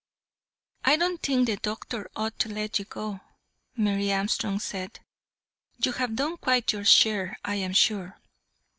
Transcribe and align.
"I 0.83 0.95
don't 0.97 1.21
think 1.21 1.45
the 1.45 1.57
doctor 1.57 2.09
ought 2.15 2.39
to 2.39 2.49
let 2.49 2.79
you 2.79 2.85
go," 2.85 3.21
Mary 3.77 4.11
Armstrong 4.11 4.57
said. 4.57 4.99
"You 5.77 5.91
have 5.91 6.15
done 6.15 6.37
quite 6.37 6.73
your 6.73 6.85
share, 6.85 7.37
I 7.45 7.57
am 7.57 7.73
sure." 7.73 8.19